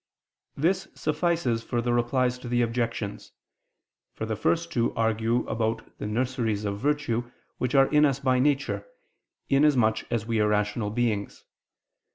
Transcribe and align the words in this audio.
This 0.57 0.87
suffices 0.95 1.61
for 1.61 1.79
the 1.79 1.93
Replies 1.93 2.39
to 2.39 2.47
the 2.47 2.63
Objections. 2.63 3.33
For 4.15 4.25
the 4.25 4.35
first 4.35 4.71
two 4.71 4.91
argue 4.95 5.45
about 5.47 5.95
the 5.99 6.07
nurseries 6.07 6.65
of 6.65 6.79
virtue 6.79 7.29
which 7.59 7.75
are 7.75 7.85
in 7.85 8.03
us 8.03 8.19
by 8.19 8.39
nature, 8.39 8.83
inasmuch 9.47 10.11
as 10.11 10.25
we 10.25 10.39
are 10.39 10.47
rational 10.47 10.89
beings. 10.89 11.45